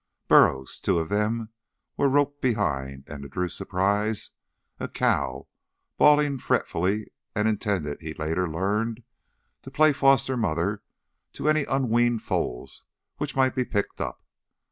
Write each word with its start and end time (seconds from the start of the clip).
Burros—two 0.27 0.97
of 0.97 1.09
them—were 1.09 2.09
roped 2.09 2.41
behind 2.41 3.03
and, 3.07 3.21
to 3.21 3.29
Drew's 3.29 3.53
surprise, 3.55 4.31
a 4.79 4.87
cow, 4.87 5.47
bawling 5.97 6.39
fretfully 6.39 7.11
and 7.35 7.47
intended, 7.47 8.01
he 8.01 8.15
later 8.15 8.49
learned, 8.49 9.03
to 9.61 9.69
play 9.69 9.93
foster 9.93 10.35
mother 10.35 10.81
to 11.33 11.47
any 11.47 11.65
unweaned 11.65 12.23
foals 12.23 12.83
which 13.17 13.35
might 13.35 13.53
be 13.53 13.63
picked 13.63 14.01
up. 14.01 14.25